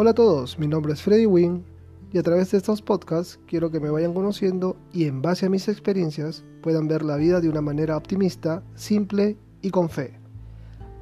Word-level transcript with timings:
Hola 0.00 0.12
a 0.12 0.14
todos, 0.14 0.58
mi 0.58 0.66
nombre 0.66 0.94
es 0.94 1.02
Freddy 1.02 1.26
Wynn 1.26 1.62
y 2.10 2.16
a 2.16 2.22
través 2.22 2.50
de 2.50 2.56
estos 2.56 2.80
podcasts 2.80 3.38
quiero 3.46 3.70
que 3.70 3.80
me 3.80 3.90
vayan 3.90 4.14
conociendo 4.14 4.78
y 4.94 5.04
en 5.04 5.20
base 5.20 5.44
a 5.44 5.50
mis 5.50 5.68
experiencias 5.68 6.42
puedan 6.62 6.88
ver 6.88 7.04
la 7.04 7.16
vida 7.16 7.42
de 7.42 7.50
una 7.50 7.60
manera 7.60 7.98
optimista, 7.98 8.62
simple 8.74 9.36
y 9.60 9.68
con 9.68 9.90
fe. 9.90 10.18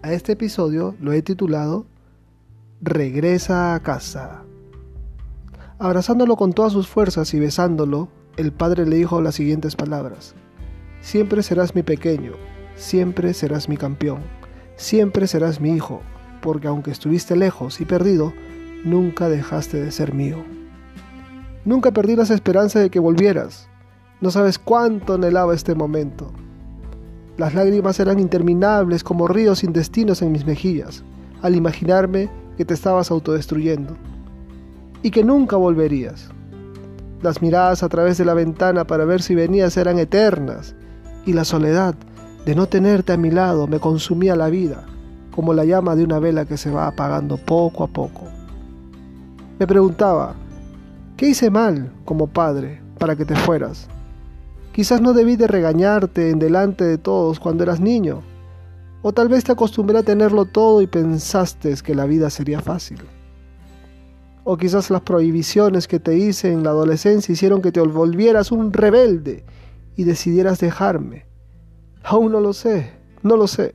A 0.02 0.12
este 0.12 0.32
episodio 0.32 0.96
lo 1.00 1.12
he 1.12 1.22
titulado 1.22 1.86
Regresa 2.80 3.76
a 3.76 3.82
casa. 3.84 4.42
Abrazándolo 5.78 6.34
con 6.34 6.52
todas 6.52 6.72
sus 6.72 6.88
fuerzas 6.88 7.32
y 7.34 7.38
besándolo, 7.38 8.08
el 8.36 8.50
padre 8.50 8.84
le 8.84 8.96
dijo 8.96 9.22
las 9.22 9.36
siguientes 9.36 9.76
palabras. 9.76 10.34
Siempre 11.02 11.44
serás 11.44 11.76
mi 11.76 11.84
pequeño, 11.84 12.32
siempre 12.74 13.32
serás 13.32 13.68
mi 13.68 13.76
campeón, 13.76 14.22
siempre 14.74 15.28
serás 15.28 15.60
mi 15.60 15.70
hijo, 15.70 16.02
porque 16.42 16.66
aunque 16.66 16.90
estuviste 16.90 17.36
lejos 17.36 17.80
y 17.80 17.84
perdido, 17.84 18.32
nunca 18.84 19.28
dejaste 19.28 19.82
de 19.82 19.90
ser 19.90 20.14
mío. 20.14 20.38
Nunca 21.64 21.90
perdí 21.90 22.16
las 22.16 22.30
esperanzas 22.30 22.82
de 22.82 22.90
que 22.90 23.00
volvieras. 23.00 23.68
No 24.20 24.30
sabes 24.30 24.58
cuánto 24.58 25.14
anhelaba 25.14 25.54
este 25.54 25.74
momento. 25.74 26.32
Las 27.36 27.54
lágrimas 27.54 28.00
eran 28.00 28.18
interminables 28.18 29.04
como 29.04 29.28
ríos 29.28 29.60
sin 29.60 29.72
destinos 29.72 30.22
en 30.22 30.32
mis 30.32 30.44
mejillas, 30.44 31.04
al 31.42 31.54
imaginarme 31.54 32.28
que 32.56 32.64
te 32.64 32.74
estabas 32.74 33.10
autodestruyendo 33.10 33.96
y 35.02 35.10
que 35.10 35.22
nunca 35.22 35.56
volverías. 35.56 36.30
Las 37.22 37.42
miradas 37.42 37.82
a 37.82 37.88
través 37.88 38.18
de 38.18 38.24
la 38.24 38.34
ventana 38.34 38.86
para 38.86 39.04
ver 39.04 39.22
si 39.22 39.34
venías 39.34 39.76
eran 39.76 39.98
eternas 39.98 40.74
y 41.26 41.32
la 41.32 41.44
soledad 41.44 41.94
de 42.44 42.54
no 42.54 42.66
tenerte 42.66 43.12
a 43.12 43.16
mi 43.16 43.30
lado 43.30 43.66
me 43.66 43.78
consumía 43.78 44.34
la 44.34 44.48
vida 44.48 44.84
como 45.38 45.54
la 45.54 45.64
llama 45.64 45.94
de 45.94 46.02
una 46.02 46.18
vela 46.18 46.46
que 46.46 46.56
se 46.56 46.68
va 46.68 46.88
apagando 46.88 47.36
poco 47.36 47.84
a 47.84 47.86
poco. 47.86 48.27
Me 49.58 49.66
preguntaba, 49.66 50.36
¿qué 51.16 51.30
hice 51.30 51.50
mal 51.50 51.92
como 52.04 52.28
padre 52.28 52.80
para 52.96 53.16
que 53.16 53.24
te 53.24 53.34
fueras? 53.34 53.88
Quizás 54.72 55.00
no 55.00 55.14
debí 55.14 55.34
de 55.34 55.48
regañarte 55.48 56.30
en 56.30 56.38
delante 56.38 56.84
de 56.84 56.96
todos 56.96 57.40
cuando 57.40 57.64
eras 57.64 57.80
niño, 57.80 58.22
o 59.02 59.12
tal 59.12 59.28
vez 59.28 59.42
te 59.42 59.50
acostumbré 59.50 59.98
a 59.98 60.04
tenerlo 60.04 60.44
todo 60.44 60.80
y 60.80 60.86
pensaste 60.86 61.74
que 61.82 61.96
la 61.96 62.06
vida 62.06 62.30
sería 62.30 62.60
fácil. 62.60 62.98
O 64.44 64.56
quizás 64.56 64.90
las 64.90 65.02
prohibiciones 65.02 65.88
que 65.88 65.98
te 65.98 66.16
hice 66.16 66.52
en 66.52 66.62
la 66.62 66.70
adolescencia 66.70 67.32
hicieron 67.32 67.60
que 67.60 67.72
te 67.72 67.80
volvieras 67.80 68.52
un 68.52 68.72
rebelde 68.72 69.44
y 69.96 70.04
decidieras 70.04 70.60
dejarme. 70.60 71.26
Aún 72.04 72.30
no 72.30 72.40
lo 72.40 72.52
sé, 72.52 72.92
no 73.24 73.36
lo 73.36 73.48
sé. 73.48 73.74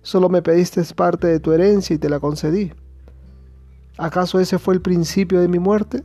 Solo 0.00 0.30
me 0.30 0.40
pediste 0.40 0.82
parte 0.94 1.26
de 1.26 1.40
tu 1.40 1.52
herencia 1.52 1.94
y 1.94 1.98
te 1.98 2.08
la 2.08 2.20
concedí. 2.20 2.72
¿Acaso 3.98 4.40
ese 4.40 4.58
fue 4.58 4.74
el 4.74 4.80
principio 4.80 5.40
de 5.40 5.48
mi 5.48 5.58
muerte? 5.58 6.02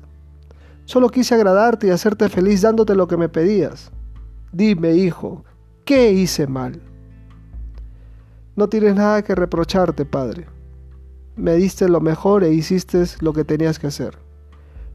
Solo 0.86 1.10
quise 1.10 1.36
agradarte 1.36 1.88
y 1.88 1.90
hacerte 1.90 2.30
feliz 2.30 2.62
dándote 2.62 2.96
lo 2.96 3.08
que 3.08 3.18
me 3.18 3.30
pedías. 3.30 3.92
Dime, 4.52 4.94
hijo, 4.94 5.44
¿qué 5.84 6.12
hice 6.12 6.48
mal? 6.48 6.82
No 8.56 8.70
tienes 8.70 8.96
nada 8.96 9.24
que 9.24 9.36
reprocharte, 9.36 10.06
Padre. 10.06 10.48
Me 11.36 11.56
diste 11.56 11.90
lo 11.90 12.00
mejor 12.00 12.44
e 12.44 12.54
hiciste 12.54 13.04
lo 13.20 13.34
que 13.34 13.44
tenías 13.44 13.80
que 13.80 13.88
hacer. 13.88 14.18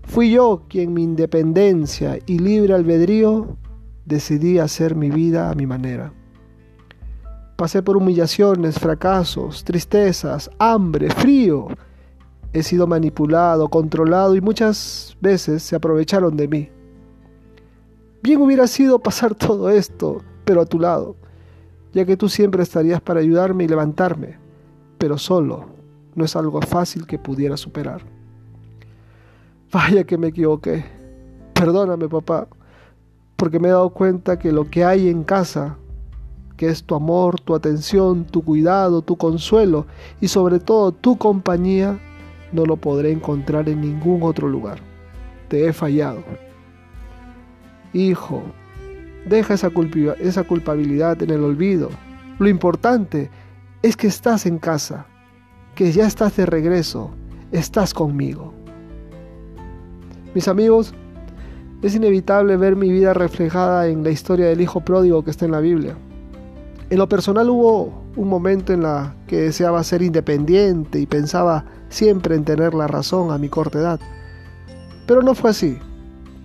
Fui 0.05 0.31
yo 0.31 0.65
quien 0.69 0.95
mi 0.95 1.03
independencia 1.03 2.19
y 2.27 2.39
libre 2.39 2.75
albedrío 2.75 3.57
decidí 4.07 4.59
hacer 4.59 4.95
mi 4.95 5.11
vida 5.11 5.51
a 5.51 5.55
mi 5.55 5.67
manera. 5.67 6.13
Pasé 7.57 7.83
por 7.83 7.99
humillaciones, 7.99 8.79
fracasos, 8.79 9.65
tristezas, 9.65 10.51
hambre, 10.59 11.11
frío, 11.11 11.69
He 12.53 12.63
sido 12.63 12.87
manipulado, 12.87 13.69
controlado 13.69 14.35
y 14.35 14.41
muchas 14.41 15.17
veces 15.21 15.63
se 15.63 15.77
aprovecharon 15.77 16.37
de 16.37 16.49
mí. 16.49 16.69
Bien 18.23 18.43
hubiera 18.43 18.67
sido 18.67 18.99
pasar 18.99 19.35
todo 19.35 19.71
esto, 19.71 20.23
pero 20.45 20.61
a 20.61 20.67
tu 20.67 20.79
lado, 20.79 21.17
ya 21.93 22.05
que 22.05 22.17
tú 22.17 22.29
siempre 22.29 22.63
estarías 22.63 23.01
para 23.01 23.21
ayudarme 23.21 23.65
y 23.65 23.69
levantarme, 23.69 24.37
pero 24.99 25.17
solo 25.17 25.67
no 26.15 26.25
es 26.25 26.35
algo 26.37 26.61
fácil 26.61 27.07
que 27.07 27.19
pudiera 27.19 27.57
superar. 27.57 28.03
Vaya 29.73 30.05
que 30.05 30.19
me 30.19 30.29
equivoqué. 30.29 30.85
Perdóname, 31.55 32.09
papá, 32.09 32.49
porque 33.37 33.61
me 33.61 33.69
he 33.69 33.71
dado 33.71 33.91
cuenta 33.91 34.39
que 34.39 34.51
lo 34.51 34.69
que 34.69 34.85
hay 34.85 35.09
en 35.09 35.23
casa, 35.23 35.77
que 36.57 36.69
es 36.69 36.83
tu 36.83 36.95
amor, 36.95 37.41
tu 37.41 37.55
atención, 37.55 38.25
tu 38.25 38.45
cuidado, 38.45 39.03
tu 39.03 39.17
consuelo 39.17 39.87
y 40.21 40.29
sobre 40.29 40.59
todo 40.59 40.93
tu 40.93 41.17
compañía, 41.17 41.99
no 42.53 42.65
lo 42.65 42.77
podré 42.77 43.13
encontrar 43.13 43.69
en 43.69 43.81
ningún 43.81 44.23
otro 44.23 44.49
lugar. 44.49 44.79
Te 45.49 45.67
he 45.67 45.73
fallado. 45.73 46.23
Hijo, 47.93 48.43
deja 49.27 49.55
esa, 49.55 49.71
esa 50.21 50.45
culpabilidad 50.45 51.23
en 51.23 51.31
el 51.31 51.45
olvido. 51.45 51.91
Lo 52.39 52.49
importante 52.49 53.31
es 53.83 53.97
que 53.97 54.07
estás 54.07 54.47
en 54.47 54.59
casa, 54.59 55.07
que 55.75 55.93
ya 55.93 56.07
estás 56.07 56.37
de 56.37 56.47
regreso, 56.47 57.11
estás 57.53 57.95
conmigo. 57.95 58.55
Mis 60.35 60.49
amigos, 60.49 60.95
es 61.83 61.95
inevitable 61.95 62.57
ver 62.57 62.77
mi 62.77 62.91
vida 62.91 63.15
reflejada 63.15 63.89
en 63.89 64.05
la 64.05 64.11
historia 64.11 64.47
del 64.47 64.61
hijo 64.61 64.81
pródigo 64.81 65.25
que 65.25 65.31
está 65.31 65.47
en 65.47 65.53
la 65.53 65.61
Biblia. 65.61 65.97
En 66.91 66.99
lo 66.99 67.09
personal 67.09 67.49
hubo 67.49 68.03
un 68.17 68.29
momento 68.29 68.73
en 68.73 68.83
la 68.83 69.15
que 69.29 69.43
deseaba 69.43 69.85
ser 69.85 70.03
independiente 70.03 70.99
y 70.99 71.07
pensaba 71.07 71.65
siempre 71.89 72.35
en 72.35 72.45
tener 72.45 72.75
la 72.75 72.89
razón 72.89 73.31
a 73.31 73.39
mi 73.39 73.49
corta 73.49 73.79
edad. 73.79 74.01
Pero 75.07 75.23
no 75.23 75.37
fue 75.37 75.51
así. 75.51 75.79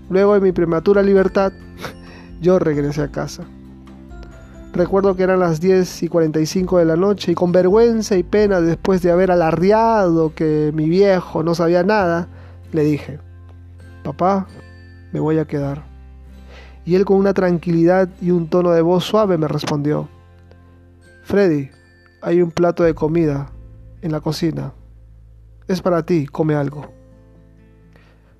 Luego 0.07 0.35
de 0.35 0.41
mi 0.41 0.51
prematura 0.51 1.01
libertad, 1.01 1.51
yo 2.41 2.59
regresé 2.59 3.01
a 3.01 3.11
casa. 3.11 3.43
Recuerdo 4.71 5.15
que 5.15 5.23
eran 5.23 5.39
las 5.39 5.59
10 5.59 6.03
y 6.03 6.09
45 6.09 6.77
de 6.77 6.85
la 6.85 6.95
noche 6.95 7.31
y 7.31 7.35
con 7.35 7.51
vergüenza 7.51 8.15
y 8.15 8.21
pena 8.21 8.61
después 8.61 9.01
de 9.01 9.09
haber 9.09 9.31
alardeado 9.31 10.35
que 10.35 10.71
mi 10.75 10.87
viejo 10.87 11.41
no 11.41 11.55
sabía 11.55 11.81
nada, 11.81 12.27
le 12.71 12.83
dije, 12.83 13.17
papá, 14.03 14.45
me 15.11 15.19
voy 15.19 15.39
a 15.39 15.45
quedar. 15.45 15.85
Y 16.85 16.93
él 16.93 17.05
con 17.05 17.17
una 17.17 17.33
tranquilidad 17.33 18.09
y 18.21 18.29
un 18.29 18.47
tono 18.47 18.73
de 18.73 18.81
voz 18.81 19.05
suave 19.05 19.39
me 19.39 19.47
respondió, 19.47 20.07
Freddy, 21.25 21.71
hay 22.21 22.43
un 22.43 22.51
plato 22.51 22.83
de 22.83 22.93
comida 22.93 23.49
en 24.03 24.11
la 24.11 24.21
cocina. 24.21 24.73
Es 25.67 25.81
para 25.81 26.05
ti, 26.05 26.27
come 26.27 26.53
algo. 26.53 26.85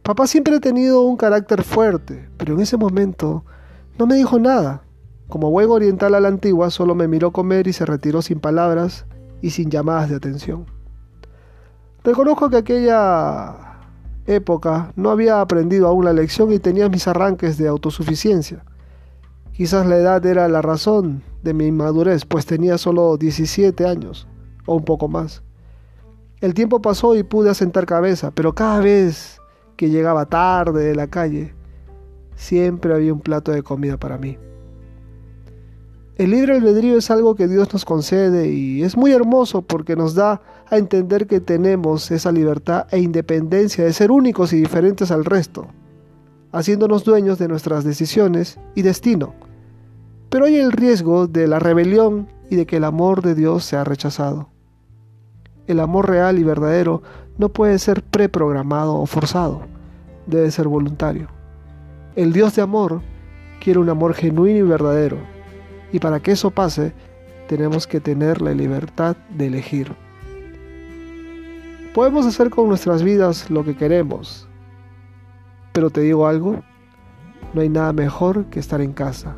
Papá 0.04 0.28
siempre 0.28 0.56
ha 0.56 0.60
tenido 0.60 1.02
un 1.02 1.18
carácter 1.18 1.64
fuerte, 1.64 2.30
pero 2.38 2.54
en 2.54 2.60
ese 2.60 2.78
momento 2.78 3.44
no 3.98 4.06
me 4.06 4.14
dijo 4.14 4.38
nada. 4.38 4.84
Como 5.30 5.50
buen 5.50 5.72
oriental 5.72 6.14
a 6.14 6.20
la 6.20 6.28
antigua, 6.28 6.70
solo 6.70 6.94
me 6.94 7.08
miró 7.08 7.32
comer 7.32 7.66
y 7.66 7.74
se 7.74 7.88
retiró 7.88 8.22
sin 8.22 8.40
palabras 8.40 9.08
y 9.42 9.50
sin 9.50 9.72
llamadas 9.72 10.12
de 10.12 10.18
atención. 10.18 10.68
Reconozco 12.04 12.52
que 12.52 12.58
aquella 12.58 13.80
época 14.28 14.94
no 14.96 15.10
había 15.10 15.42
aprendido 15.42 15.88
aún 15.88 16.06
la 16.06 16.14
lección 16.14 16.54
y 16.54 16.60
tenía 16.60 16.88
mis 16.88 17.08
arranques 17.08 17.58
de 17.58 17.68
autosuficiencia. 17.68 18.64
Quizás 19.54 19.88
la 19.88 19.98
edad 19.98 20.24
era 20.24 20.48
la 20.48 20.62
razón 20.62 21.24
de 21.46 21.54
mi 21.54 21.68
inmadurez, 21.68 22.26
pues 22.26 22.46
tenía 22.46 22.78
solo 22.78 23.16
17 23.16 23.86
años 23.86 24.28
o 24.66 24.76
un 24.76 24.84
poco 24.84 25.08
más. 25.08 25.44
El 26.42 26.54
tiempo 26.54 26.82
pasó 26.82 27.16
y 27.16 27.24
pude 27.24 27.50
asentar 27.50 27.86
cabeza, 27.86 28.32
pero 28.32 28.54
cada 28.54 28.80
vez 28.82 29.40
que 29.78 29.90
llegaba 29.90 30.26
tarde 30.26 30.84
de 30.84 30.96
la 30.96 31.08
calle, 31.08 31.54
siempre 32.36 32.94
había 32.94 33.14
un 33.14 33.22
plato 33.22 33.52
de 33.52 33.64
comida 33.64 33.98
para 33.98 34.18
mí. 34.18 34.38
El 36.18 36.32
libre 36.32 36.56
albedrío 36.56 36.98
es 36.98 37.12
algo 37.12 37.36
que 37.36 37.48
Dios 37.48 37.72
nos 37.74 37.86
concede 37.86 38.48
y 38.48 38.84
es 38.84 38.98
muy 38.98 39.12
hermoso 39.12 39.62
porque 39.62 39.96
nos 39.96 40.16
da 40.16 40.42
a 40.70 40.78
entender 40.78 41.28
que 41.28 41.42
tenemos 41.42 42.10
esa 42.10 42.32
libertad 42.32 42.88
e 42.90 43.00
independencia 43.00 43.84
de 43.84 43.94
ser 43.94 44.12
únicos 44.12 44.52
y 44.52 44.58
diferentes 44.58 45.12
al 45.12 45.26
resto, 45.26 45.68
haciéndonos 46.52 47.04
dueños 47.04 47.38
de 47.38 47.50
nuestras 47.50 47.84
decisiones 47.84 48.58
y 48.74 48.82
destino. 48.82 49.45
Pero 50.36 50.48
hay 50.48 50.58
el 50.58 50.74
riesgo 50.74 51.28
de 51.28 51.48
la 51.48 51.60
rebelión 51.60 52.28
y 52.50 52.58
de 52.58 52.66
que 52.66 52.76
el 52.76 52.84
amor 52.84 53.22
de 53.22 53.36
Dios 53.36 53.64
sea 53.64 53.86
rechazado. 53.86 54.50
El 55.66 55.80
amor 55.80 56.10
real 56.10 56.38
y 56.38 56.44
verdadero 56.44 57.02
no 57.38 57.48
puede 57.48 57.80
ser 57.80 58.04
preprogramado 58.04 58.96
o 58.96 59.06
forzado, 59.06 59.62
debe 60.28 60.52
ser 60.52 60.68
voluntario. 60.68 61.30
El 62.18 62.34
Dios 62.34 62.54
de 62.54 62.62
amor 62.64 63.02
quiere 63.62 63.80
un 63.80 63.88
amor 63.88 64.14
genuino 64.14 64.60
y 64.60 64.62
verdadero, 64.64 65.20
y 65.94 66.00
para 66.00 66.20
que 66.20 66.34
eso 66.34 66.52
pase, 66.52 66.92
tenemos 67.48 67.88
que 67.88 68.02
tener 68.02 68.42
la 68.42 68.52
libertad 68.52 69.16
de 69.30 69.48
elegir. 69.48 69.96
Podemos 71.94 72.26
hacer 72.26 72.50
con 72.50 72.68
nuestras 72.68 73.04
vidas 73.04 73.50
lo 73.50 73.64
que 73.64 73.78
queremos, 73.78 74.50
pero 75.72 75.90
te 75.90 76.02
digo 76.02 76.28
algo, 76.28 76.62
no 77.54 77.62
hay 77.62 77.70
nada 77.70 77.94
mejor 77.94 78.48
que 78.48 78.60
estar 78.60 78.82
en 78.82 78.92
casa 78.92 79.38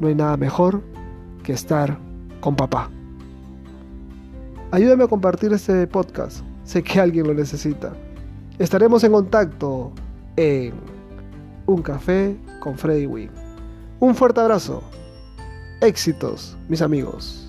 no 0.00 0.08
hay 0.08 0.14
nada 0.14 0.36
mejor 0.36 0.82
que 1.42 1.52
estar 1.52 1.98
con 2.40 2.56
papá. 2.56 2.90
Ayúdame 4.70 5.04
a 5.04 5.08
compartir 5.08 5.52
este 5.52 5.86
podcast. 5.86 6.40
Sé 6.64 6.82
que 6.82 7.00
alguien 7.00 7.26
lo 7.26 7.34
necesita. 7.34 7.92
Estaremos 8.58 9.04
en 9.04 9.12
contacto 9.12 9.92
en 10.36 10.74
Un 11.66 11.82
Café 11.82 12.36
con 12.60 12.76
Freddy 12.76 13.06
Wing. 13.06 13.30
Un 14.00 14.14
fuerte 14.14 14.40
abrazo. 14.40 14.82
Éxitos, 15.80 16.56
mis 16.68 16.82
amigos. 16.82 17.45